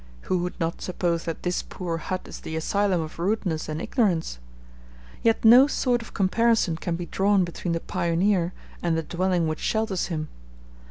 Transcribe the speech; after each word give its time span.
Who 0.21 0.39
would 0.39 0.59
not 0.59 0.81
suppose 0.81 1.25
that 1.25 1.43
this 1.43 1.61
poor 1.61 1.97
hut 1.97 2.21
is 2.27 2.39
the 2.39 2.55
asylum 2.55 3.01
of 3.01 3.19
rudeness 3.19 3.69
and 3.69 3.79
ignorance? 3.79 4.39
Yet 5.21 5.45
no 5.45 5.67
sort 5.67 6.01
of 6.01 6.15
comparison 6.15 6.75
can 6.77 6.95
be 6.95 7.05
drawn 7.05 7.43
between 7.43 7.73
the 7.73 7.81
pioneer 7.81 8.51
and 8.81 8.97
the 8.97 9.03
dwelling 9.03 9.47
which 9.47 9.59
shelters 9.59 10.07
him. 10.07 10.29